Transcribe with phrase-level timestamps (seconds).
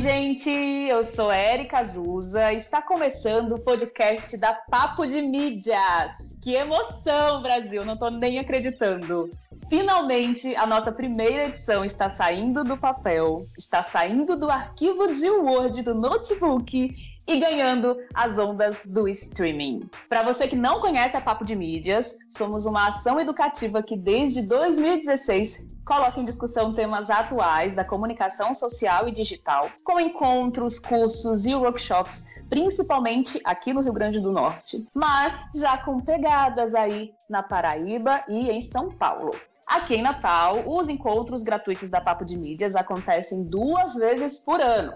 [0.00, 2.54] gente, eu sou Érica Azusa.
[2.54, 6.38] Está começando o podcast da Papo de Mídias.
[6.42, 7.84] Que emoção, Brasil!
[7.84, 9.28] Não estou nem acreditando.
[9.68, 15.82] Finalmente, a nossa primeira edição está saindo do papel, está saindo do arquivo de Word
[15.82, 16.94] do notebook
[17.28, 19.82] e ganhando as ondas do streaming.
[20.08, 24.40] Para você que não conhece a Papo de Mídias, somos uma ação educativa que desde
[24.46, 31.52] 2016 coloca em discussão temas atuais da comunicação social e digital, com encontros, cursos e
[31.52, 38.22] workshops, principalmente aqui no Rio Grande do Norte, mas já com pegadas aí na Paraíba
[38.28, 39.32] e em São Paulo.
[39.66, 44.94] Aqui em Natal, os encontros gratuitos da Papo de Mídias acontecem duas vezes por ano,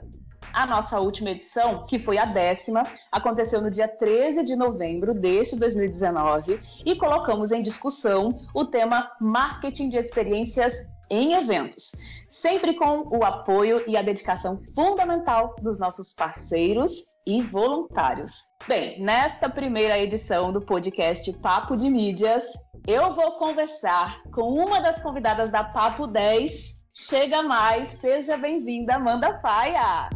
[0.55, 5.57] a nossa última edição, que foi a décima, aconteceu no dia 13 de novembro deste
[5.57, 11.93] 2019 e colocamos em discussão o tema marketing de experiências em eventos,
[12.29, 18.33] sempre com o apoio e a dedicação fundamental dos nossos parceiros e voluntários.
[18.67, 22.45] Bem, nesta primeira edição do podcast Papo de Mídias,
[22.87, 26.85] eu vou conversar com uma das convidadas da Papo 10.
[26.93, 30.11] Chega mais, seja bem-vinda, Amanda Faia!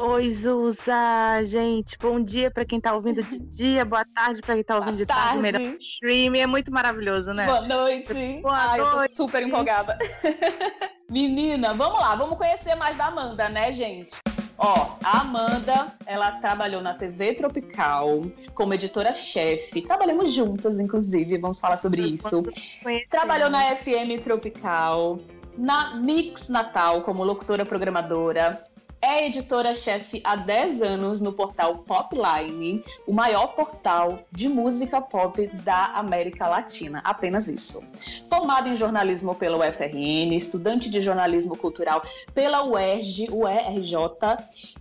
[0.00, 1.42] Oi, Zuza!
[1.44, 4.94] Gente, bom dia para quem tá ouvindo de dia, boa tarde para quem tá ouvindo
[4.94, 6.36] boa de tarde, melhor stream.
[6.36, 7.44] É muito maravilhoso, né?
[7.46, 8.38] Boa noite!
[8.40, 8.94] Boa Ai, noite.
[8.94, 9.98] eu tô super empolgada.
[11.10, 14.16] Menina, vamos lá, vamos conhecer mais da Amanda, né, gente?
[14.56, 19.82] Ó, a Amanda, ela trabalhou na TV Tropical como editora-chefe.
[19.82, 22.44] Trabalhamos juntas, inclusive, vamos falar sobre isso.
[23.10, 25.18] Trabalhou na FM Tropical,
[25.56, 28.62] na Mix Natal como locutora programadora,
[29.08, 35.86] é editora-chefe há 10 anos no portal Popline, o maior portal de música pop da
[35.94, 37.00] América Latina.
[37.02, 37.82] Apenas isso.
[38.28, 42.02] Formada em jornalismo pela UFRN, estudante de jornalismo cultural
[42.34, 43.94] pela UERJ, UERJ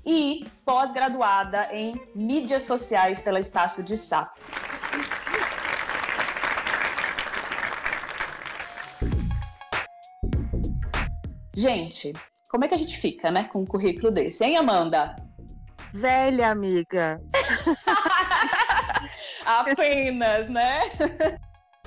[0.05, 4.33] e pós-graduada em mídias sociais pela Estácio de Sá.
[11.55, 12.13] Gente,
[12.49, 15.15] como é que a gente fica, né, com um currículo desse, hein, Amanda?
[15.93, 17.21] Velha amiga.
[19.45, 20.81] Apenas, né?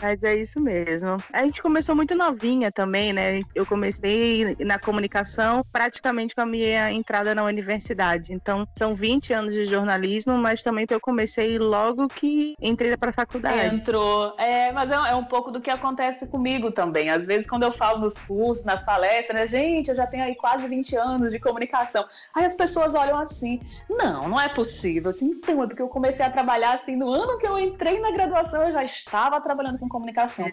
[0.00, 1.22] Mas é isso mesmo.
[1.32, 3.40] A gente começou muito novinha também, né?
[3.54, 8.32] Eu comecei na comunicação praticamente com a minha entrada na universidade.
[8.32, 13.12] Então, são 20 anos de jornalismo, mas também eu comecei logo que entrei para a
[13.12, 13.76] faculdade.
[13.76, 14.34] Entrou.
[14.38, 17.10] É, mas é, é, um pouco do que acontece comigo também.
[17.10, 19.46] Às vezes, quando eu falo nos cursos, nas palestras, né?
[19.46, 22.06] gente, eu já tenho aí quase 20 anos de comunicação.
[22.34, 25.10] Aí as pessoas olham assim: não, não é possível.
[25.10, 28.10] Assim, então, é porque eu comecei a trabalhar assim no ano que eu entrei na
[28.10, 30.50] graduação, eu já estava trabalhando com comunicação.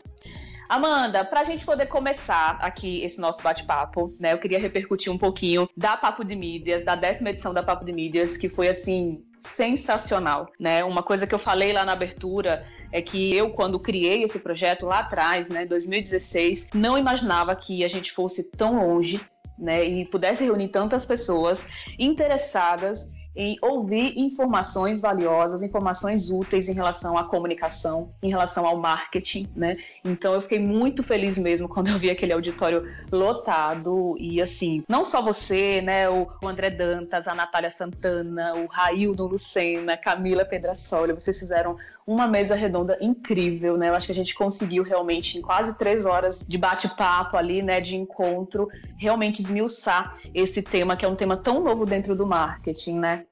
[0.68, 5.18] Amanda, para a gente poder começar aqui esse nosso bate-papo, né, eu queria repercutir um
[5.18, 9.24] pouquinho da Papo de Mídias, da décima edição da Papo de Mídias, que foi assim
[9.40, 10.84] sensacional, né?
[10.84, 14.86] Uma coisa que eu falei lá na abertura é que eu quando criei esse projeto
[14.86, 19.22] lá atrás, né, 2016, não imaginava que a gente fosse tão longe,
[19.58, 27.16] né, e pudesse reunir tantas pessoas interessadas em ouvir informações valiosas, informações úteis em relação
[27.16, 29.78] à comunicação, em relação ao marketing, né?
[30.04, 35.06] Então eu fiquei muito feliz mesmo quando eu vi aquele auditório lotado e assim, não
[35.06, 41.38] só você, né, o André Dantas, a Natália Santana, o Raildo Lucena, Camila Pedrasoli, vocês
[41.38, 41.78] fizeram
[42.08, 43.90] uma mesa redonda incrível, né?
[43.90, 47.80] Eu acho que a gente conseguiu realmente em quase três horas de bate-papo ali, né,
[47.80, 53.00] de encontro, realmente esmiuçar esse tema que é um tema tão novo dentro do marketing,
[53.00, 53.27] né?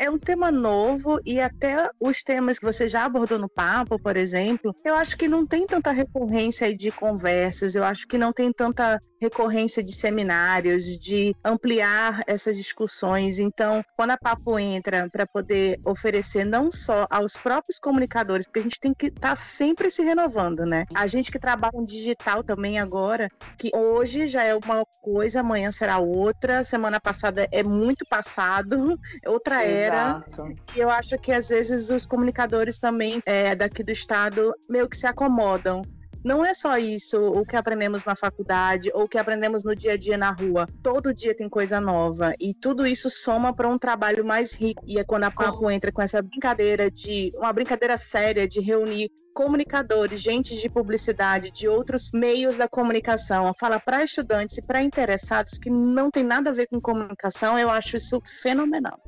[0.00, 4.16] É um tema novo e até os temas que você já abordou no papo, por
[4.16, 8.50] exemplo, eu acho que não tem tanta recorrência de conversas, eu acho que não tem
[8.50, 13.38] tanta recorrência de seminários, de ampliar essas discussões.
[13.38, 18.62] Então, quando a Papo entra para poder oferecer não só aos próprios comunicadores, porque a
[18.62, 20.84] gente tem que estar tá sempre se renovando, né?
[20.94, 23.28] A gente que trabalha em digital também agora,
[23.58, 29.62] que hoje já é uma coisa, amanhã será outra, semana passada é muito passado, outra
[29.62, 30.24] era.
[30.30, 30.54] Exato.
[30.74, 34.96] E eu acho que às vezes os comunicadores também é, daqui do estado meio que
[34.96, 35.82] se acomodam
[36.24, 39.92] não é só isso o que aprendemos na faculdade ou o que aprendemos no dia
[39.92, 40.66] a dia na rua.
[40.82, 44.82] Todo dia tem coisa nova e tudo isso soma para um trabalho mais rico.
[44.86, 49.10] E é quando a Papo entra com essa brincadeira de uma brincadeira séria de reunir
[49.32, 55.56] comunicadores, gente de publicidade, de outros meios da comunicação, fala para estudantes e para interessados
[55.56, 59.00] que não tem nada a ver com comunicação, eu acho isso fenomenal.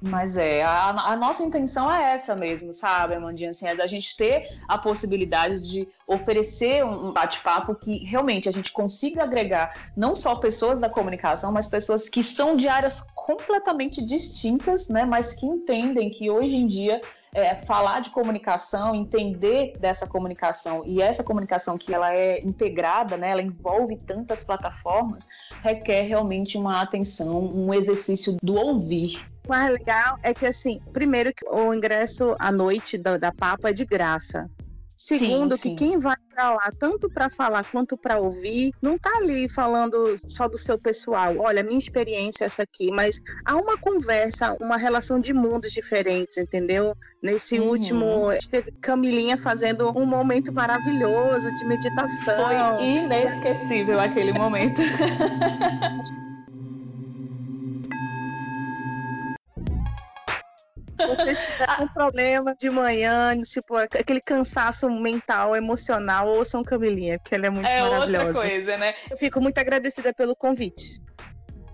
[0.00, 3.50] Mas é, a, a, nossa intenção é essa mesmo, sabe, Amandinha?
[3.50, 8.70] Assim, é da gente ter a possibilidade de oferecer um bate-papo que realmente a gente
[8.70, 14.88] consiga agregar não só pessoas da comunicação, mas pessoas que são de áreas completamente distintas,
[14.88, 15.04] né?
[15.04, 17.00] Mas que entendem que hoje em dia
[17.34, 23.30] é, falar de comunicação, entender dessa comunicação e essa comunicação que ela é integrada, né,
[23.30, 25.28] ela envolve tantas plataformas,
[25.62, 29.26] requer realmente uma atenção, um exercício do ouvir.
[29.48, 33.70] O mais legal é que, assim, primeiro que o ingresso à noite da, da Papa
[33.70, 34.48] é de graça.
[34.94, 35.76] Segundo, sim, sim.
[35.76, 39.96] que quem vai para lá, tanto para falar quanto para ouvir, não tá ali falando
[40.28, 41.34] só do seu pessoal.
[41.38, 46.36] Olha, minha experiência é essa aqui, mas há uma conversa, uma relação de mundos diferentes,
[46.36, 46.94] entendeu?
[47.22, 47.68] Nesse uhum.
[47.68, 52.76] último, teve Camilinha fazendo um momento maravilhoso de meditação.
[52.76, 54.82] Foi inesquecível aquele momento.
[61.06, 67.46] vocês tiverem um problema de manhã, tipo, aquele cansaço mental, emocional, ouçam Camilinha, porque ela
[67.46, 68.24] é muito é maravilhosa.
[68.24, 68.94] É outra coisa, né?
[69.10, 71.00] Eu fico muito agradecida pelo convite.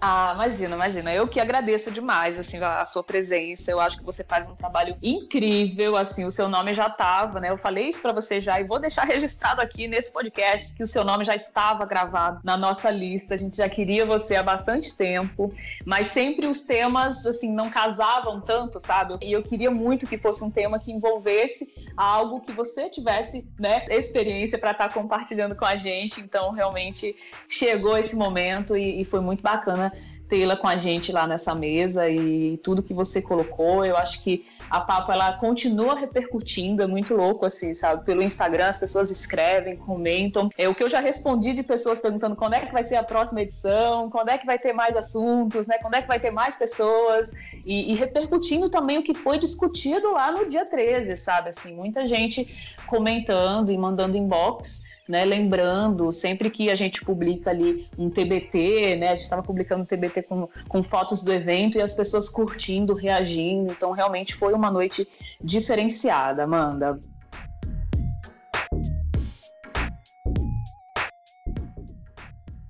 [0.07, 1.15] Ah, imagina, imagina.
[1.15, 3.71] Eu que agradeço demais, assim, a sua presença.
[3.71, 7.49] Eu acho que você faz um trabalho incrível, assim, o seu nome já estava, né?
[7.49, 10.87] Eu falei isso para você já e vou deixar registrado aqui nesse podcast que o
[10.87, 13.33] seu nome já estava gravado na nossa lista.
[13.33, 15.51] A gente já queria você há bastante tempo,
[15.87, 19.17] mas sempre os temas, assim, não casavam tanto, sabe?
[19.23, 23.87] E eu queria muito que fosse um tema que envolvesse algo que você tivesse, né,
[23.89, 26.21] experiência para estar tá compartilhando com a gente.
[26.21, 27.17] Então, realmente
[27.49, 29.94] chegou esse momento e, e foi muito bacana
[30.29, 33.85] tê-la com a gente lá nessa mesa e tudo que você colocou.
[33.85, 38.05] Eu acho que a Papo ela continua repercutindo, é muito louco assim, sabe?
[38.05, 40.51] Pelo Instagram as pessoas escrevem, comentam.
[40.57, 43.03] É o que eu já respondi de pessoas perguntando quando é que vai ser a
[43.03, 45.79] próxima edição, quando é que vai ter mais assuntos, né?
[45.81, 47.33] Quando é que vai ter mais pessoas
[47.65, 51.51] e, e repercutindo também o que foi discutido lá no dia 13, sabe?
[51.51, 52.47] Assim, muita gente
[52.87, 55.25] comentando e mandando inbox né?
[55.25, 59.09] Lembrando, sempre que a gente publica ali um TBT, né?
[59.09, 62.95] A gente estava publicando um TBT com, com fotos do evento e as pessoas curtindo,
[62.95, 63.73] reagindo.
[63.73, 65.07] Então, realmente foi uma noite
[65.41, 66.99] diferenciada, Amanda.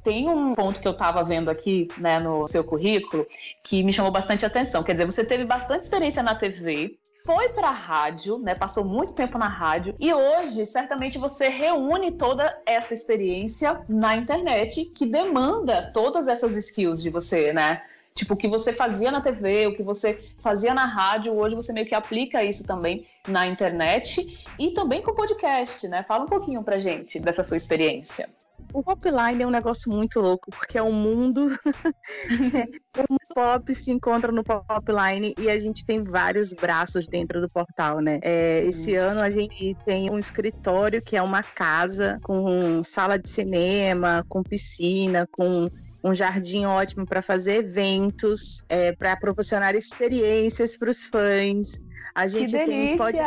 [0.04, 3.26] Tem um ponto que eu estava vendo aqui né, no seu currículo
[3.62, 4.82] que me chamou bastante atenção.
[4.82, 8.54] Quer dizer, você teve bastante experiência na TV, foi para rádio, né?
[8.54, 14.84] Passou muito tempo na rádio e hoje certamente você reúne toda essa experiência na internet
[14.94, 17.82] que demanda todas essas skills de você, né?
[18.14, 21.72] Tipo, o que você fazia na TV, o que você fazia na rádio, hoje você
[21.72, 26.02] meio que aplica isso também na internet e também com podcast, né?
[26.02, 28.28] Fala um pouquinho pra gente dessa sua experiência.
[28.74, 31.46] O Popline é um negócio muito louco, porque é um mundo.
[32.98, 38.00] o pop se encontra no Popline e a gente tem vários braços dentro do portal,
[38.00, 38.18] né?
[38.20, 39.02] É, esse hum.
[39.02, 44.42] ano a gente tem um escritório que é uma casa com sala de cinema, com
[44.42, 45.68] piscina, com
[46.02, 51.80] um jardim ótimo para fazer eventos, é, para proporcionar experiências para os fãs.
[52.12, 52.74] A gente que delícia!
[52.74, 53.18] tem pode...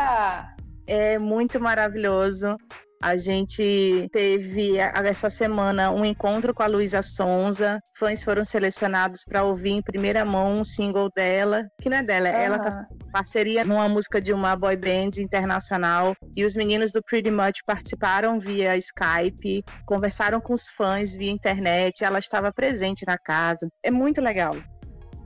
[0.87, 2.57] é muito maravilhoso.
[3.01, 7.79] A gente teve essa semana um encontro com a Luísa Sonza.
[7.95, 12.29] Fãs foram selecionados para ouvir em primeira mão um single dela, que não é dela,
[12.29, 12.35] uhum.
[12.35, 16.15] ela tá parceria numa música de uma boy band internacional.
[16.35, 22.03] E os meninos do Pretty Much participaram via Skype, conversaram com os fãs via internet.
[22.03, 23.67] Ela estava presente na casa.
[23.83, 24.55] É muito legal.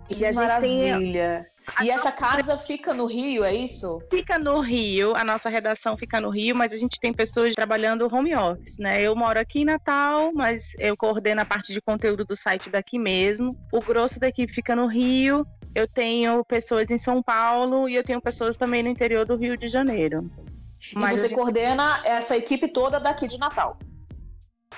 [0.10, 1.38] E a Maravilha.
[1.38, 1.51] gente
[1.82, 4.02] e essa casa fica no Rio, é isso?
[4.10, 8.14] Fica no Rio, a nossa redação fica no Rio, mas a gente tem pessoas trabalhando
[8.14, 9.02] home office, né?
[9.02, 13.00] Eu moro aqui em Natal, mas eu coordeno a parte de conteúdo do site daqui
[13.00, 13.58] mesmo.
[13.72, 15.46] O grosso da equipe fica no Rio.
[15.74, 19.56] Eu tenho pessoas em São Paulo e eu tenho pessoas também no interior do Rio
[19.56, 20.30] de Janeiro.
[20.94, 21.38] Mas e você gente...
[21.38, 23.78] coordena essa equipe toda daqui de Natal?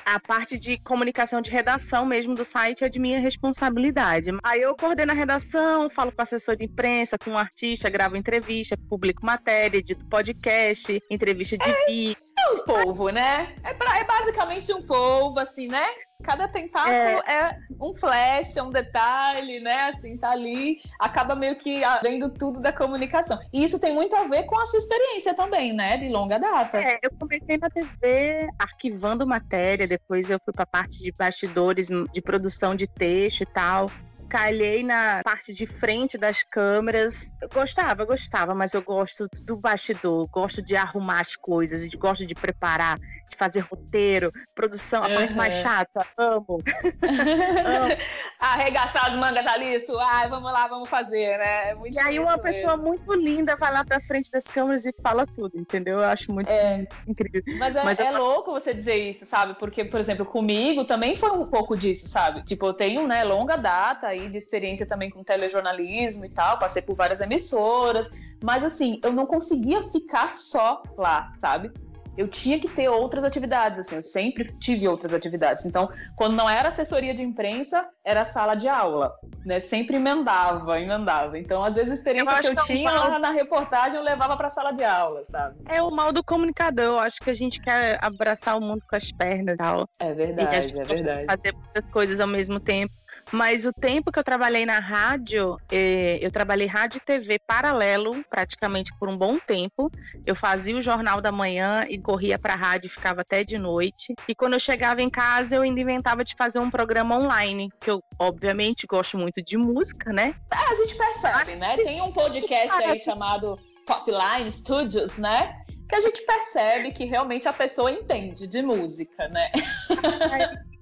[0.05, 4.31] A parte de comunicação de redação mesmo do site é de minha responsabilidade.
[4.43, 8.77] Aí eu coordeno a redação, falo com assessor de imprensa, com o artista, gravo entrevista,
[8.89, 12.17] publico matéria, edito podcast, entrevista de é, vídeo.
[12.37, 13.55] É um povo, né?
[13.63, 15.87] É, pra, é basicamente um povo, assim, né?
[16.23, 17.33] Cada tentáculo é.
[17.33, 17.59] é.
[17.79, 19.89] um flash, é um detalhe, né?
[19.89, 23.39] Assim, tá ali, acaba meio que vendo tudo da comunicação.
[23.51, 25.97] E isso tem muito a ver com a sua experiência também, né?
[25.97, 26.77] De longa data.
[26.77, 32.21] É, eu comecei na TV arquivando matéria, depois eu fui pra parte de bastidores, de
[32.21, 33.91] produção de texto e tal.
[34.33, 37.31] Calhei na parte de frente das câmeras.
[37.39, 42.33] Eu gostava, gostava, mas eu gosto do bastidor, gosto de arrumar as coisas, gosto de
[42.33, 45.15] preparar, de fazer roteiro, produção, a uhum.
[45.15, 46.57] parte mais chata, amo.
[46.65, 47.95] amo.
[48.39, 51.69] Arregaçar as mangas ali, suar, vamos lá, vamos fazer, né?
[51.69, 52.89] É e aí uma pessoa mesmo.
[52.89, 55.99] muito linda vai lá pra frente das câmeras e fala tudo, entendeu?
[55.99, 56.87] Eu acho muito é.
[57.07, 57.43] incrível.
[57.59, 58.17] Mas é, mas é eu...
[58.17, 59.53] louco você dizer isso, sabe?
[59.59, 62.43] Porque, por exemplo, comigo também foi um pouco disso, sabe?
[62.43, 66.81] Tipo, eu tenho, né, longa data aí de experiência também com telejornalismo e tal, passei
[66.81, 68.11] por várias emissoras,
[68.43, 71.71] mas assim, eu não conseguia ficar só lá, sabe?
[72.17, 75.65] eu tinha que ter outras atividades, assim, eu sempre tive outras atividades.
[75.65, 79.13] Então, quando não era assessoria de imprensa, era sala de aula,
[79.45, 79.59] né?
[79.59, 81.37] Sempre emendava, emendava.
[81.39, 84.03] Então, às vezes, a experiência eu que eu que tinha é lá na reportagem, eu
[84.03, 85.57] levava para sala de aula, sabe?
[85.67, 86.85] É o mal do comunicador.
[86.85, 89.89] Eu acho que a gente quer abraçar o mundo com as pernas e tal.
[89.99, 91.25] É verdade, é verdade.
[91.25, 92.93] Fazer muitas coisas ao mesmo tempo.
[93.31, 98.23] Mas o tempo que eu trabalhei na rádio, eh, eu trabalhei rádio e TV paralelo,
[98.29, 99.91] praticamente por um bom tempo.
[100.25, 104.13] Eu fazia o jornal da manhã e corria para a rádio, ficava até de noite.
[104.27, 107.89] E quando eu chegava em casa, eu ainda inventava de fazer um programa online, que
[107.89, 110.35] eu, obviamente, gosto muito de música, né?
[110.51, 111.75] É, a gente percebe, né?
[111.77, 115.62] Tem um podcast aí chamado Popline Studios, né?
[115.87, 119.51] Que a gente percebe que realmente a pessoa entende de música, né?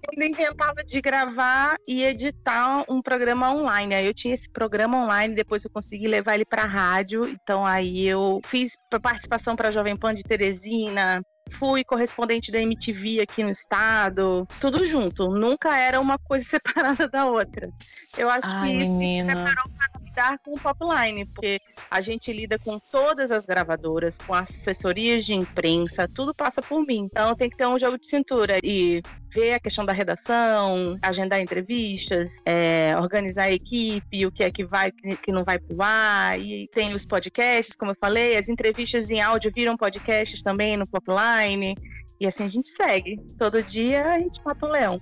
[0.09, 3.95] ainda inventava de gravar e editar um programa online.
[3.95, 7.27] Aí eu tinha esse programa online, depois eu consegui levar ele para rádio.
[7.27, 13.43] Então aí eu fiz participação para Jovem Pan de Teresina, fui correspondente da MTV aqui
[13.43, 15.29] no estado, tudo junto.
[15.29, 17.69] Nunca era uma coisa separada da outra.
[18.17, 19.43] Eu acho Ai, que isso menina.
[19.43, 19.63] para
[20.11, 25.33] lidar com o Popline, porque a gente lida com todas as gravadoras, com assessorias de
[25.33, 27.07] imprensa, tudo passa por mim.
[27.09, 29.01] Então tem que ter um jogo de cintura e
[29.33, 34.65] ver a questão da redação, agendar entrevistas, é, organizar a equipe, o que é que
[34.65, 38.49] vai, o que não vai pro ar, e tem os podcasts, como eu falei, as
[38.49, 41.75] entrevistas em áudio viram podcasts também no Popline,
[42.19, 43.17] e assim a gente segue.
[43.37, 45.01] Todo dia a gente mata um leão.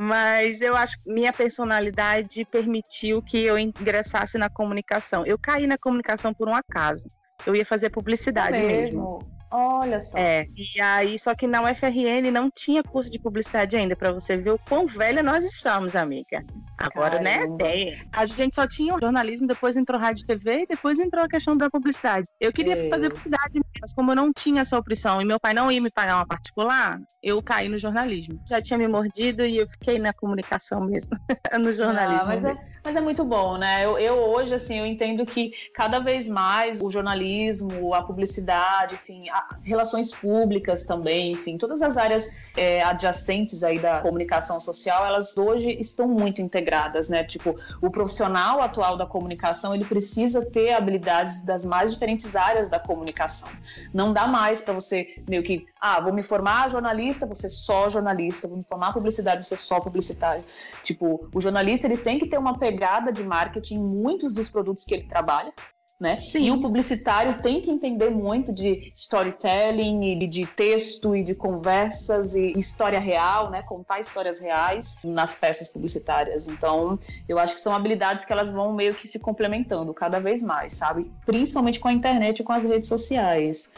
[0.00, 5.26] Mas eu acho que minha personalidade permitiu que eu ingressasse na comunicação.
[5.26, 7.08] Eu caí na comunicação por um acaso.
[7.44, 9.18] Eu ia fazer publicidade é mesmo.
[9.18, 9.37] mesmo.
[9.50, 10.18] Olha só.
[10.18, 14.36] É, e aí, só que na UFRN não tinha curso de publicidade ainda, para você
[14.36, 16.44] ver o quão velha nós estamos, amiga.
[16.76, 17.64] Agora, né, Caramba.
[17.64, 18.02] né, tem.
[18.12, 21.56] A gente só tinha jornalismo, depois entrou rádio e TV, e depois entrou a questão
[21.56, 22.26] da publicidade.
[22.38, 22.88] Eu queria é.
[22.88, 25.90] fazer publicidade, mas como eu não tinha essa opção e meu pai não ia me
[25.90, 28.38] pagar uma particular, eu caí no jornalismo.
[28.46, 31.10] Já tinha me mordido e eu fiquei na comunicação mesmo,
[31.58, 32.22] no jornalismo.
[32.22, 33.84] Ah, mas, é, mas, é, muito bom, né?
[33.84, 39.28] Eu, eu hoje, assim, eu entendo que cada vez mais o jornalismo, a publicidade, enfim,
[39.64, 45.70] relações públicas também, enfim, todas as áreas é, adjacentes aí da comunicação social, elas hoje
[45.80, 47.24] estão muito integradas, né?
[47.24, 52.78] Tipo, o profissional atual da comunicação, ele precisa ter habilidades das mais diferentes áreas da
[52.78, 53.48] comunicação.
[53.92, 58.48] Não dá mais para você meio que, ah, vou me formar jornalista, você só jornalista,
[58.48, 60.44] vou me formar publicidade, você só publicitário.
[60.82, 64.84] Tipo, o jornalista, ele tem que ter uma pegada de marketing em muitos dos produtos
[64.84, 65.52] que ele trabalha,
[65.98, 66.22] né?
[66.24, 66.44] Sim.
[66.44, 72.34] E o publicitário tem que entender muito de storytelling, e de texto e de conversas
[72.34, 73.62] e história real, né?
[73.62, 76.48] Contar histórias reais nas peças publicitárias.
[76.48, 80.42] Então, eu acho que são habilidades que elas vão meio que se complementando cada vez
[80.42, 81.10] mais, sabe?
[81.26, 83.72] Principalmente com a internet e com as redes sociais.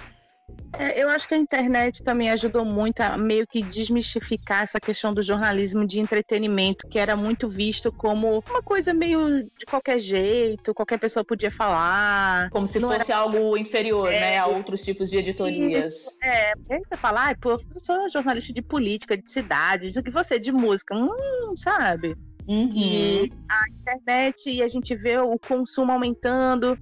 [0.79, 5.12] É, eu acho que a internet também ajudou muito a meio que desmistificar essa questão
[5.12, 10.75] do jornalismo de entretenimento, que era muito visto como uma coisa meio de qualquer jeito,
[10.75, 12.50] qualquer pessoa podia falar.
[12.50, 13.21] Como se fosse era...
[13.21, 16.19] algo inferior, é, né, a outros tipos de editorias.
[16.23, 20.39] É, você falar, ah, pô, eu sou jornalista de política, de cidade, do que você
[20.39, 22.17] de música, hum, sabe?
[22.49, 22.71] Uhum.
[22.75, 26.79] E a internet e a gente vê o consumo aumentando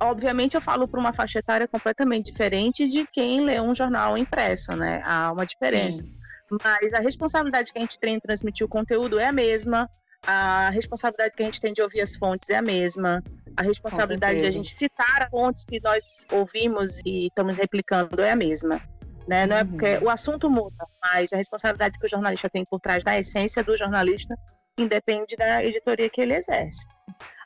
[0.00, 4.72] obviamente eu falo para uma faixa etária completamente diferente de quem lê um jornal impresso,
[4.72, 5.02] né?
[5.04, 6.04] Há uma diferença.
[6.04, 6.18] Sim.
[6.62, 9.88] Mas a responsabilidade que a gente tem em transmitir o conteúdo é a mesma,
[10.26, 13.22] a responsabilidade que a gente tem de ouvir as fontes é a mesma,
[13.56, 18.32] a responsabilidade de a gente citar as fontes que nós ouvimos e estamos replicando é
[18.32, 18.80] a mesma.
[19.26, 19.46] Né?
[19.46, 19.68] Não é uhum.
[19.68, 23.62] porque o assunto muda, mas a responsabilidade que o jornalista tem por trás da essência
[23.62, 24.34] do jornalista
[24.78, 26.86] independe da editoria que ele exerce.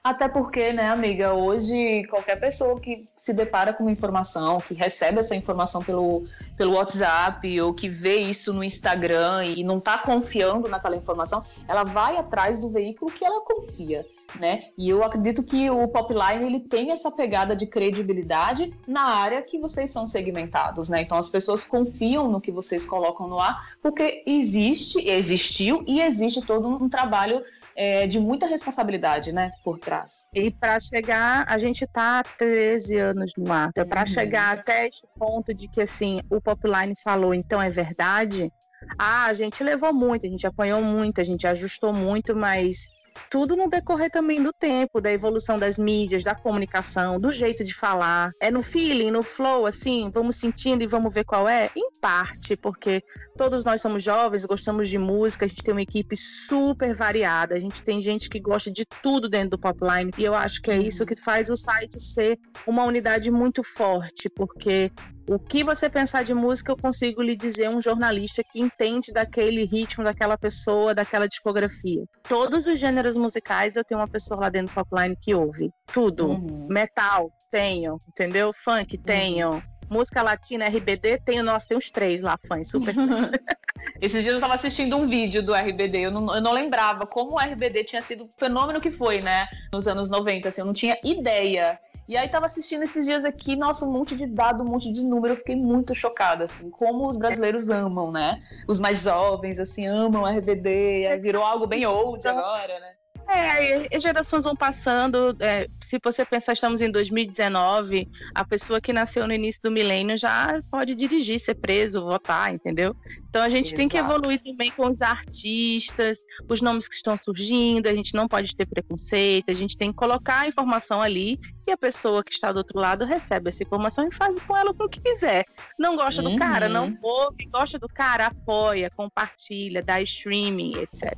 [0.05, 5.21] Até porque, né, amiga, hoje qualquer pessoa que se depara com uma informação, que recebe
[5.21, 6.25] essa informação pelo,
[6.57, 11.85] pelo WhatsApp ou que vê isso no Instagram e não está confiando naquela informação, ela
[11.85, 14.05] vai atrás do veículo que ela confia.
[14.41, 14.71] Né?
[14.77, 19.59] E eu acredito que o Popline ele tem essa pegada de credibilidade na área que
[19.59, 21.03] vocês são segmentados, né?
[21.03, 26.41] Então as pessoas confiam no que vocês colocam no ar, porque existe, existiu e existe
[26.41, 27.45] todo um trabalho
[27.77, 30.29] é, de muita responsabilidade, né, por trás.
[30.35, 33.69] E para chegar, a gente tá há 13 anos no ar.
[33.71, 34.07] Então, para uhum.
[34.07, 38.53] chegar até esse ponto de que assim, o Popline falou, então é verdade.
[38.99, 42.89] Ah, a gente levou muito, a gente apanhou muito, a gente ajustou muito, mas
[43.31, 47.75] tudo no decorrer também do tempo, da evolução das mídias, da comunicação, do jeito de
[47.75, 48.31] falar.
[48.41, 51.71] É no feeling, no flow, assim, vamos sentindo e vamos ver qual é?
[51.77, 53.03] Em parte, porque
[53.37, 57.61] todos nós somos jovens, gostamos de música, a gente tem uma equipe super variada, a
[57.61, 60.77] gente tem gente que gosta de tudo dentro do Popline, e eu acho que é
[60.77, 64.91] isso que faz o site ser uma unidade muito forte, porque
[65.27, 69.65] o que você pensar de música, eu consigo lhe dizer um jornalista que entende daquele
[69.65, 72.05] ritmo, daquela pessoa, daquela discografia.
[72.29, 75.71] Todos os gêneros musicais, eu tenho uma pessoa lá dentro do Popline que ouve.
[75.93, 76.29] Tudo.
[76.29, 76.67] Uhum.
[76.69, 77.99] Metal, tenho.
[78.09, 78.53] Entendeu?
[78.53, 79.03] Funk, uhum.
[79.03, 79.51] tenho.
[79.51, 79.63] Uhum.
[79.89, 81.45] Música latina, RBD, tenho.
[81.45, 82.95] Nossa, tem uns três lá, fãs, super
[84.01, 87.33] Esses dias eu estava assistindo um vídeo do RBD, eu não, eu não, lembrava como
[87.33, 90.73] o RBD tinha sido o fenômeno que foi, né, nos anos 90, assim, eu não
[90.73, 94.67] tinha ideia e aí tava assistindo esses dias aqui, nossa, um monte de dado, um
[94.67, 98.41] monte de número, eu fiquei muito chocada, assim, como os brasileiros amam, né?
[98.67, 102.95] Os mais jovens, assim, amam RBD, virou algo bem old agora, né?
[103.35, 105.35] É, as gerações vão passando.
[105.41, 110.19] É, se você pensar, estamos em 2019, a pessoa que nasceu no início do milênio
[110.19, 112.95] já pode dirigir, ser preso, votar, entendeu?
[113.29, 113.77] Então a gente Exato.
[113.77, 118.29] tem que evoluir também com os artistas, os nomes que estão surgindo, a gente não
[118.29, 122.33] pode ter preconceito, a gente tem que colocar a informação ali e a pessoa que
[122.33, 125.45] está do outro lado recebe essa informação e faz com ela o que quiser.
[125.79, 126.33] Não gosta uhum.
[126.33, 126.99] do cara, não uhum.
[127.03, 131.17] ouve, gosta do cara, apoia, compartilha, dá streaming, etc.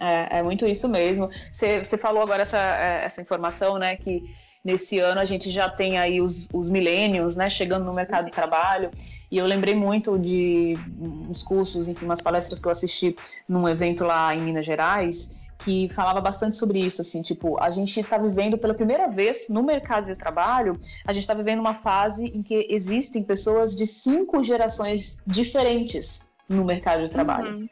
[0.00, 1.28] É, é muito isso mesmo.
[1.52, 4.34] Você, falou agora essa, é, essa informação, né, que
[4.64, 8.30] nesse ano a gente já tem aí os, os milênios, né, chegando no mercado de
[8.30, 8.90] trabalho,
[9.30, 10.74] e eu lembrei muito de
[11.28, 13.16] uns cursos, enfim, umas palestras que eu assisti
[13.48, 17.98] num evento lá em Minas Gerais, que falava bastante sobre isso, assim, tipo, a gente
[17.98, 22.26] está vivendo pela primeira vez no mercado de trabalho, a gente está vivendo uma fase
[22.26, 27.58] em que existem pessoas de cinco gerações diferentes no mercado de trabalho.
[27.58, 27.68] Uhum.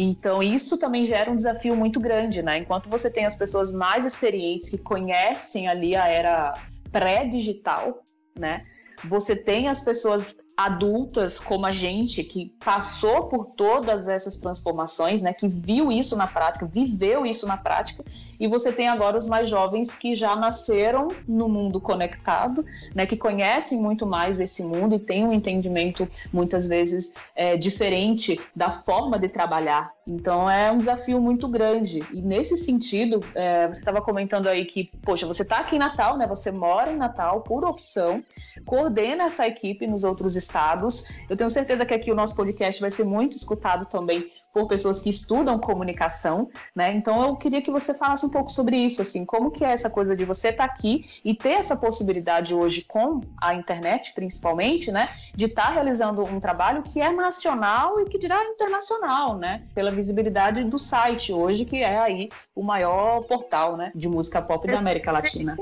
[0.00, 2.58] Então, isso também gera um desafio muito grande, né?
[2.58, 6.54] Enquanto você tem as pessoas mais experientes que conhecem ali a era
[6.92, 8.04] pré-digital,
[8.38, 8.64] né?
[9.04, 15.32] Você tem as pessoas adultas como a gente que passou por todas essas transformações, né,
[15.32, 18.04] que viu isso na prática, viveu isso na prática,
[18.38, 23.16] e você tem agora os mais jovens que já nasceram no mundo conectado, né, que
[23.16, 29.18] conhecem muito mais esse mundo e têm um entendimento muitas vezes é, diferente da forma
[29.18, 29.88] de trabalhar.
[30.06, 32.00] Então é um desafio muito grande.
[32.12, 36.16] E nesse sentido, é, você estava comentando aí que, poxa, você está aqui em Natal,
[36.16, 36.26] né?
[36.26, 38.22] Você mora em Natal por opção,
[38.64, 41.26] coordena essa equipe nos outros estados.
[41.28, 45.00] Eu tenho certeza que aqui o nosso podcast vai ser muito escutado também por pessoas
[45.00, 46.92] que estudam comunicação, né?
[46.92, 49.90] Então eu queria que você falasse um pouco sobre isso, assim, como que é essa
[49.90, 54.90] coisa de você estar tá aqui e ter essa possibilidade hoje com a internet, principalmente,
[54.90, 59.66] né, de estar tá realizando um trabalho que é nacional e que dirá internacional, né,
[59.74, 64.66] pela visibilidade do site hoje, que é aí o maior portal, né, de música pop
[64.66, 65.56] da América Latina.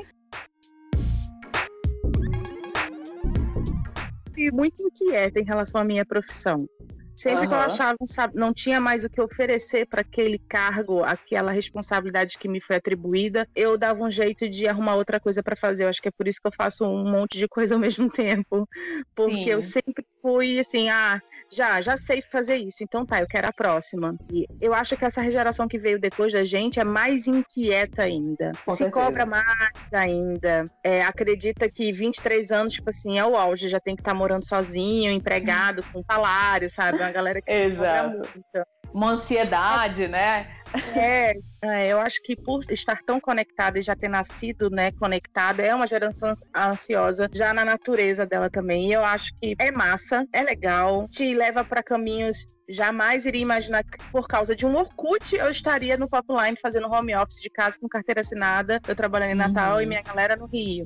[4.53, 6.69] muito inquieta em relação à minha profissão.
[7.17, 7.49] Sempre uhum.
[7.49, 12.37] que eu achava sabe, não tinha mais o que oferecer para aquele cargo, aquela responsabilidade
[12.39, 15.85] que me foi atribuída, eu dava um jeito de arrumar outra coisa para fazer.
[15.85, 18.11] Eu acho que é por isso que eu faço um monte de coisa ao mesmo
[18.13, 18.69] tempo,
[19.15, 19.51] porque Sim.
[19.51, 21.21] eu sempre fui assim, ah,
[21.53, 24.17] já, já sei fazer isso, então tá, eu quero a próxima.
[24.29, 28.51] E eu acho que essa geração que veio depois da gente é mais inquieta ainda.
[28.65, 29.05] Com Se certeza.
[29.05, 30.65] cobra mais ainda.
[30.83, 34.19] É, acredita que 23 anos, tipo assim, é o auge, já tem que estar tá
[34.19, 36.99] morando sozinho, empregado, com salário, sabe?
[36.99, 38.67] Uma galera que se cobra muito.
[38.93, 40.49] Uma ansiedade, né?
[40.97, 41.33] É,
[41.71, 45.75] é, eu acho que por estar tão conectada e já ter nascido, né, conectada, é
[45.75, 48.87] uma geração ansiosa já na natureza dela também.
[48.87, 53.85] E eu acho que é massa, é legal, te leva para caminhos jamais iria imaginar
[53.85, 57.79] que por causa de um Orkut eu estaria no Popline fazendo home office de casa
[57.81, 59.83] com carteira assinada, eu trabalhando em Natal uhum.
[59.83, 60.85] e minha galera no Rio.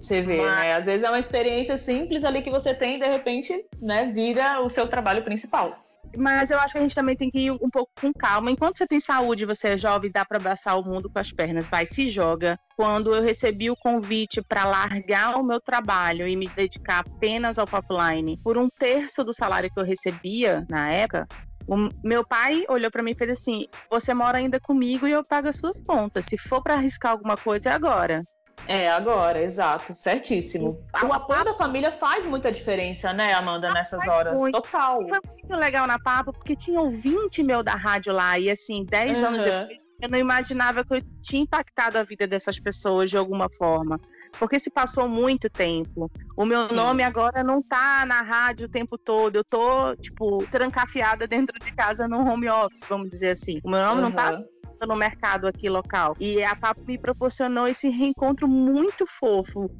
[0.00, 0.46] Você vê, Mas...
[0.46, 0.74] né?
[0.74, 4.60] Às vezes é uma experiência simples ali que você tem e de repente, né, vira
[4.60, 5.82] o seu trabalho principal.
[6.16, 8.50] Mas eu acho que a gente também tem que ir um pouco com calma.
[8.50, 11.68] Enquanto você tem saúde, você é jovem, dá para abraçar o mundo com as pernas,
[11.68, 12.58] vai, se joga.
[12.76, 17.66] Quando eu recebi o convite para largar o meu trabalho e me dedicar apenas ao
[17.66, 21.26] Popline por um terço do salário que eu recebia na época,
[21.68, 25.22] o meu pai olhou para mim e fez assim: Você mora ainda comigo e eu
[25.22, 26.24] pago as suas contas.
[26.24, 28.22] Se for para arriscar alguma coisa, é agora.
[28.68, 30.78] É, agora, exato, certíssimo.
[31.02, 34.36] O apoio da família faz muita diferença, né, Amanda, nessas horas?
[34.36, 34.60] Muito.
[34.60, 34.96] Total.
[35.08, 39.20] Foi muito legal na Papo, porque tinha ouvinte meu da rádio lá, e assim, 10
[39.20, 39.26] uhum.
[39.26, 43.48] anos depois, eu não imaginava que eu tinha impactado a vida dessas pessoas de alguma
[43.50, 43.98] forma.
[44.38, 46.10] Porque se passou muito tempo.
[46.36, 46.74] O meu Sim.
[46.74, 49.36] nome agora não tá na rádio o tempo todo.
[49.36, 53.60] Eu tô, tipo, trancafiada dentro de casa no home office, vamos dizer assim.
[53.64, 54.02] O meu nome uhum.
[54.02, 54.38] não tá
[54.86, 56.16] no mercado aqui local.
[56.20, 59.70] E a Papo me proporcionou esse reencontro muito fofo.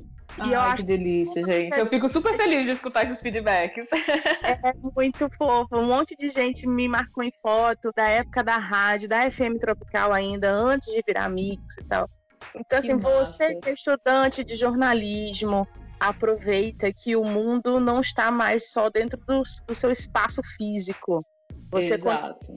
[0.45, 1.77] E Ai, que delícia, gente.
[1.77, 3.89] Eu fico super feliz de escutar esses feedbacks.
[3.93, 5.77] É muito fofo.
[5.77, 10.13] Um monte de gente me marcou em foto da época da rádio, da FM Tropical
[10.13, 12.07] ainda, antes de virar mix e tal.
[12.55, 15.67] Então, assim, você que é estudante de jornalismo,
[15.99, 21.21] aproveita que o mundo não está mais só dentro do, do seu espaço físico.
[21.71, 22.57] Você Exato.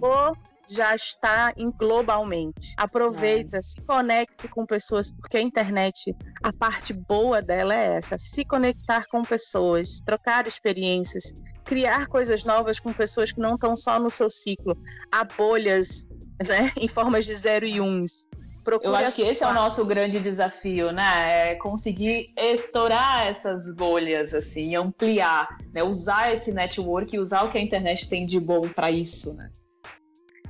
[0.72, 2.74] Já está em globalmente.
[2.78, 3.62] Aproveita, é.
[3.62, 9.06] se conecte com pessoas, porque a internet, a parte boa dela é essa: se conectar
[9.08, 11.34] com pessoas, trocar experiências,
[11.66, 14.78] criar coisas novas com pessoas que não estão só no seu ciclo.
[15.12, 16.08] Há bolhas
[16.48, 18.28] né, em formas de zero e uns.
[18.64, 21.52] Procure Eu acho que esse é o nosso grande desafio, né?
[21.52, 25.84] É conseguir estourar essas bolhas, assim, ampliar, né?
[25.84, 29.50] Usar esse network e usar o que a internet tem de bom para isso, né?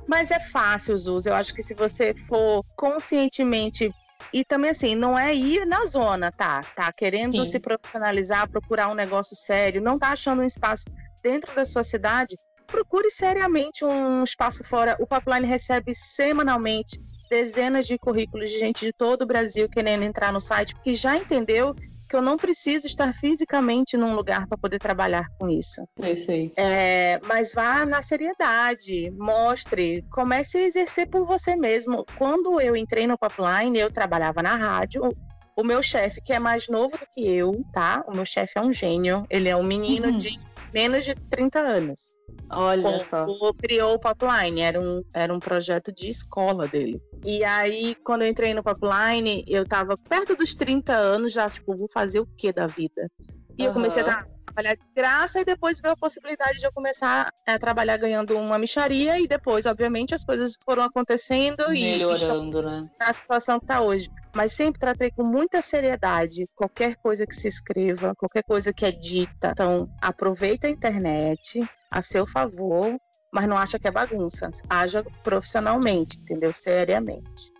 [0.06, 1.26] Mas é fácil, Zuz.
[1.26, 3.90] Eu acho que se você for conscientemente
[4.32, 6.64] e também assim, não é ir na zona, tá?
[6.76, 7.46] Tá querendo Sim.
[7.46, 10.84] se profissionalizar, procurar um negócio sério, não tá achando um espaço
[11.22, 12.36] dentro da sua cidade,
[12.66, 14.96] procure seriamente um espaço fora.
[14.98, 20.32] O Pipeline recebe semanalmente dezenas de currículos de gente de todo o Brasil querendo entrar
[20.32, 21.74] no site, porque já entendeu
[22.12, 25.82] que eu não preciso estar fisicamente num lugar para poder trabalhar com isso.
[25.98, 26.52] Perfeito.
[26.58, 32.04] É, mas vá na seriedade, mostre, comece a exercer por você mesmo.
[32.18, 35.10] Quando eu entrei no Popline, eu trabalhava na rádio.
[35.56, 38.04] O meu chefe, que é mais novo do que eu, tá?
[38.06, 39.24] O meu chefe é um gênio.
[39.30, 40.16] Ele é um menino uhum.
[40.18, 40.38] de
[40.72, 42.14] menos de 30 anos.
[42.50, 43.26] Olha só.
[43.54, 47.00] criou o Popline, era um, era um projeto de escola dele.
[47.24, 51.76] E aí, quando eu entrei no Popline, eu tava perto dos 30 anos, já, tipo,
[51.76, 53.10] vou fazer o que da vida?
[53.58, 53.68] E uhum.
[53.68, 57.58] eu comecei a trabalhar de graça e depois veio a possibilidade de eu começar a
[57.58, 62.90] trabalhar ganhando uma micharia e depois, obviamente, as coisas foram acontecendo Melhorando, e né?
[63.00, 64.10] na situação que está hoje.
[64.34, 68.90] Mas sempre tratei com muita seriedade qualquer coisa que se escreva, qualquer coisa que é
[68.90, 69.50] dita.
[69.52, 72.96] Então, aproveita a internet a seu favor,
[73.32, 74.50] mas não acha que é bagunça.
[74.70, 76.52] Haja profissionalmente, entendeu?
[76.54, 77.52] Seriamente.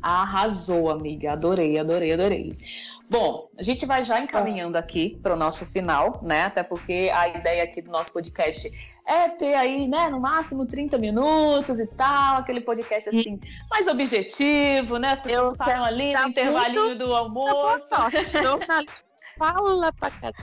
[0.00, 1.32] Arrasou, amiga.
[1.32, 2.52] Adorei, adorei, adorei.
[3.10, 6.42] Bom, a gente vai já encaminhando aqui para o nosso final, né?
[6.42, 8.70] Até porque a ideia aqui do nosso podcast
[9.08, 13.40] é ter aí, né, no máximo 30 minutos e tal, aquele podcast assim,
[13.70, 15.12] mais objetivo, né?
[15.12, 17.06] As pessoas falam ali no intervalinho muito...
[17.06, 17.88] do almoço.
[18.30, 20.34] Jornalista fala pra casa.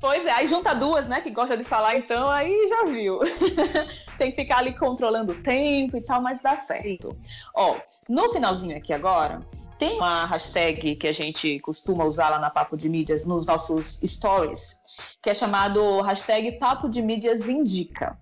[0.00, 3.18] Pois é, aí junta duas, né, que gosta de falar, então aí já viu.
[4.18, 7.16] Tem que ficar ali controlando o tempo e tal, mas dá certo.
[7.54, 7.76] Ó,
[8.08, 9.40] no finalzinho aqui agora,
[9.78, 14.00] tem uma hashtag que a gente costuma usar lá na Papo de Mídias nos nossos
[14.04, 14.81] stories,
[15.20, 18.18] que é chamado hashtag Papo de Mídias Indica.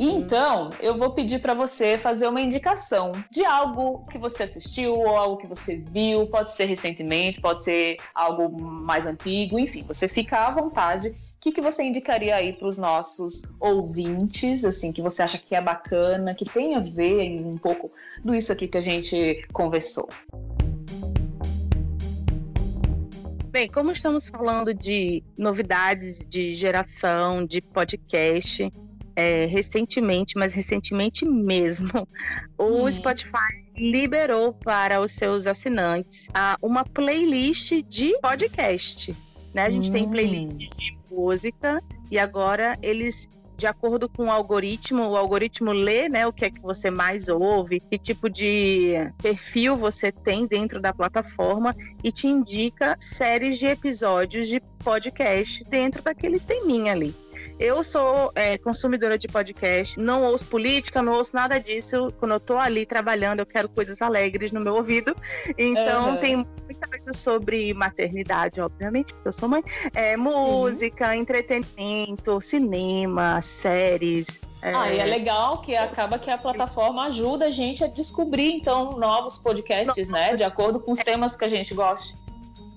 [0.00, 0.20] E hum.
[0.20, 5.16] então, eu vou pedir para você fazer uma indicação de algo que você assistiu ou
[5.16, 10.46] algo que você viu, pode ser recentemente, pode ser algo mais antigo, enfim, você fica
[10.46, 11.08] à vontade.
[11.08, 15.54] O que, que você indicaria aí para os nossos ouvintes, assim, que você acha que
[15.54, 17.90] é bacana, que tem a ver um pouco
[18.24, 20.08] do isso aqui que a gente conversou?
[23.50, 28.70] Bem, como estamos falando de novidades de geração, de podcast,
[29.16, 32.06] é, recentemente, mas recentemente mesmo,
[32.56, 32.92] o hum.
[32.92, 36.28] Spotify liberou para os seus assinantes
[36.62, 39.16] uma playlist de podcast.
[39.52, 39.64] Né?
[39.64, 39.94] A gente hum.
[39.94, 43.28] tem playlist de música e agora eles
[43.60, 47.28] de acordo com o algoritmo, o algoritmo lê né, o que é que você mais
[47.28, 53.66] ouve, que tipo de perfil você tem dentro da plataforma e te indica séries de
[53.66, 57.14] episódios de podcast dentro daquele teminha ali.
[57.58, 62.08] Eu sou é, consumidora de podcast, não ouço política, não ouço nada disso.
[62.18, 65.14] Quando eu tô ali trabalhando, eu quero coisas alegres no meu ouvido.
[65.58, 66.16] Então, uhum.
[66.16, 69.62] tem muita coisa sobre maternidade, obviamente, porque eu sou mãe.
[69.94, 71.14] É, música, uhum.
[71.14, 74.40] entretenimento, cinema, séries.
[74.62, 74.74] É...
[74.74, 78.92] Ah, e é legal que acaba que a plataforma ajuda a gente a descobrir, então,
[78.92, 80.36] novos podcasts, né?
[80.36, 82.18] De acordo com os temas que a gente gosta.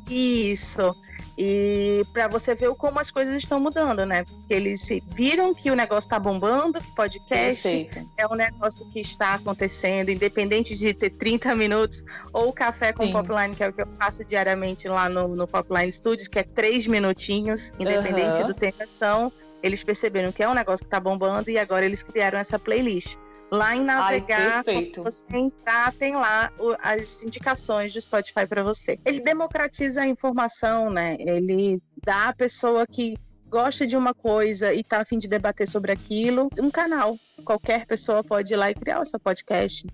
[0.10, 0.96] Isso.
[1.38, 4.24] E para você ver como as coisas estão mudando, né?
[4.24, 8.10] Porque eles viram que o negócio está bombando, que podcast Perfeito.
[8.18, 13.06] é um negócio que está acontecendo, independente de ter 30 minutos, ou o café com
[13.06, 13.12] Sim.
[13.12, 16.44] Popline, que é o que eu faço diariamente lá no, no Popline Studios, que é
[16.44, 18.48] três minutinhos, independente uhum.
[18.48, 18.84] do tempo.
[18.96, 19.32] Então,
[19.64, 23.18] eles perceberam que é um negócio que está bombando e agora eles criaram essa playlist.
[23.54, 28.98] Lá em navegar, Ai, você entrar, tem lá as indicações do Spotify para você.
[29.06, 31.16] Ele democratiza a informação, né?
[31.20, 33.16] Ele dá à pessoa que
[33.48, 37.16] gosta de uma coisa e está a fim de debater sobre aquilo, um canal.
[37.46, 39.86] Qualquer pessoa pode ir lá e criar o seu podcast.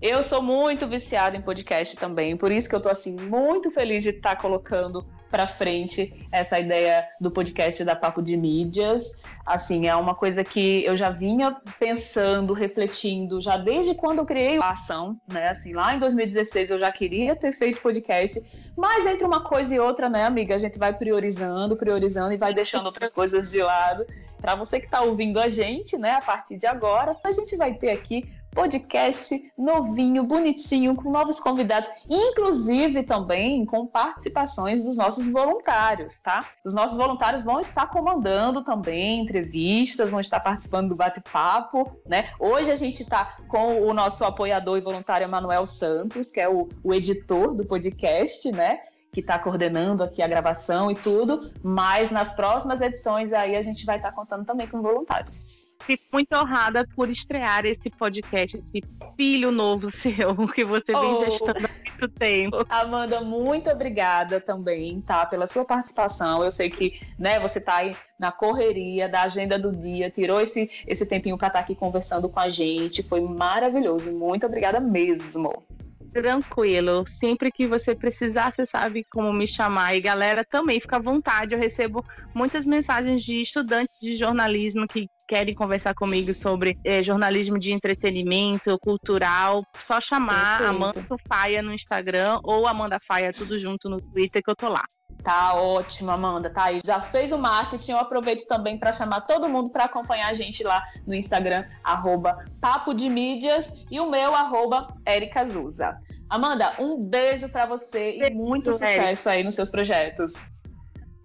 [0.00, 4.02] Eu sou muito viciada em podcast também, por isso que eu tô assim muito feliz
[4.02, 9.22] de estar tá colocando para frente essa ideia do podcast da Papo de Mídias.
[9.46, 14.58] Assim, é uma coisa que eu já vinha pensando, refletindo, já desde quando eu criei
[14.60, 15.48] a ação, né?
[15.48, 18.44] Assim, lá em 2016 eu já queria ter feito podcast,
[18.76, 22.52] mas entre uma coisa e outra, né, amiga, a gente vai priorizando, priorizando e vai
[22.52, 24.04] deixando outras coisas de lado.
[24.40, 27.74] Para você que está ouvindo a gente, né, a partir de agora, a gente vai
[27.74, 36.18] ter aqui podcast novinho, bonitinho, com novos convidados, inclusive também com participações dos nossos voluntários,
[36.18, 36.44] tá?
[36.64, 42.28] Os nossos voluntários vão estar comandando também entrevistas, vão estar participando do bate-papo, né?
[42.38, 46.68] Hoje a gente está com o nosso apoiador e voluntário Manuel Santos, que é o,
[46.82, 48.80] o editor do podcast, né?
[49.12, 53.84] que está coordenando aqui a gravação e tudo, mas nas próximas edições aí a gente
[53.84, 55.69] vai estar tá contando também com voluntários.
[55.80, 58.82] Fico muito honrada por estrear esse podcast, esse
[59.16, 61.24] filho novo seu, que você vem oh.
[61.24, 62.66] gestando há muito tempo.
[62.68, 66.44] Amanda, muito obrigada também, tá, pela sua participação.
[66.44, 70.70] Eu sei que, né, você tá aí na correria da agenda do dia, tirou esse,
[70.86, 73.02] esse tempinho para estar tá aqui conversando com a gente.
[73.02, 74.16] Foi maravilhoso.
[74.18, 75.64] Muito obrigada mesmo.
[76.12, 77.04] Tranquilo.
[77.06, 79.94] Sempre que você precisar, você sabe como me chamar.
[79.94, 81.54] E galera, também fica à vontade.
[81.54, 87.56] Eu recebo muitas mensagens de estudantes de jornalismo que querem conversar comigo sobre é, jornalismo
[87.56, 90.76] de entretenimento, cultural, só chamar Perfeito.
[90.76, 94.84] Amanda Faia no Instagram ou Amanda Faia tudo junto no Twitter que eu tô lá.
[95.22, 96.50] Tá ótimo, Amanda.
[96.50, 96.80] Tá aí.
[96.84, 97.92] Já fez o marketing.
[97.92, 102.38] Eu aproveito também para chamar todo mundo para acompanhar a gente lá no Instagram, arroba
[102.60, 105.98] Papo de Mídias e o meu, arroba Erika Zuza.
[106.28, 110.34] Amanda, um beijo para você e muito sucesso aí nos seus projetos.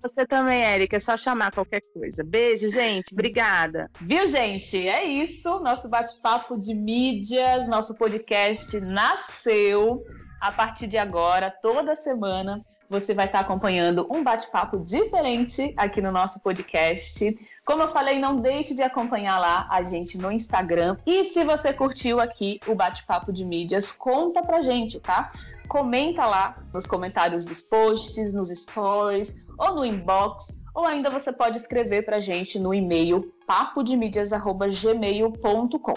[0.01, 0.97] Você também, Érica.
[0.97, 2.23] É só chamar qualquer coisa.
[2.23, 3.11] Beijo, gente.
[3.11, 3.89] Obrigada.
[4.01, 4.87] Viu, gente?
[4.87, 5.59] É isso.
[5.61, 10.03] Nosso bate-papo de mídias, nosso podcast nasceu.
[10.39, 16.11] A partir de agora, toda semana, você vai estar acompanhando um bate-papo diferente aqui no
[16.11, 17.35] nosso podcast.
[17.65, 20.97] Como eu falei, não deixe de acompanhar lá a gente no Instagram.
[21.05, 25.31] E se você curtiu aqui o bate-papo de mídias, conta pra gente, tá?
[25.67, 31.55] comenta lá nos comentários dos posts, nos stories ou no inbox, ou ainda você pode
[31.55, 35.93] escrever para a gente no e-mail papodemídias.gmail.com.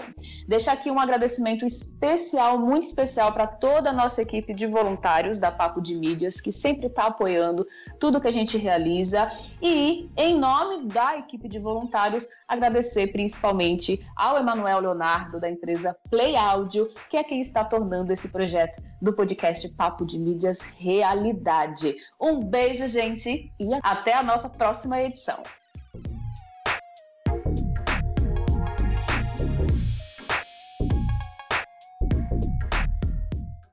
[0.47, 5.51] Deixar aqui um agradecimento especial, muito especial para toda a nossa equipe de voluntários da
[5.51, 7.65] Papo de Mídias, que sempre está apoiando
[7.99, 9.31] tudo que a gente realiza.
[9.61, 16.35] E, em nome da equipe de voluntários, agradecer principalmente ao Emanuel Leonardo, da empresa Play
[16.35, 21.95] Áudio, que é quem está tornando esse projeto do podcast Papo de Mídias realidade.
[22.19, 25.41] Um beijo, gente, e até a nossa próxima edição.